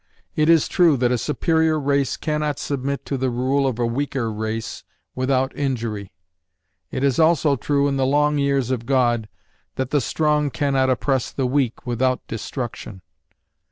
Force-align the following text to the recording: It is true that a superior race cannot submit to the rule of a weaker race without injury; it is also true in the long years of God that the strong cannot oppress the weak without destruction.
It 0.35 0.49
is 0.49 0.67
true 0.67 0.97
that 0.97 1.11
a 1.11 1.17
superior 1.19 1.79
race 1.79 2.17
cannot 2.17 2.57
submit 2.57 3.05
to 3.05 3.17
the 3.17 3.29
rule 3.29 3.67
of 3.67 3.77
a 3.77 3.85
weaker 3.85 4.31
race 4.33 4.83
without 5.13 5.55
injury; 5.55 6.11
it 6.89 7.03
is 7.03 7.19
also 7.19 7.55
true 7.55 7.87
in 7.87 7.97
the 7.97 8.05
long 8.07 8.39
years 8.39 8.71
of 8.71 8.87
God 8.87 9.29
that 9.75 9.91
the 9.91 10.01
strong 10.01 10.49
cannot 10.49 10.89
oppress 10.89 11.29
the 11.29 11.45
weak 11.45 11.85
without 11.85 12.25
destruction. 12.25 13.03